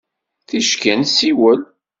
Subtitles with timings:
[0.47, 1.61] Ticki ad nessiwel.